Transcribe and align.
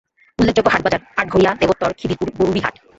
উল্লেখযোগ্য 0.39 0.69
হাটবাজার: 0.71 1.01
আটঘরিয়া, 1.17 1.51
দেবোত্তর, 1.61 1.91
খিদিরপুর, 1.99 2.27
গরুরী 2.37 2.59
হাট। 2.65 2.75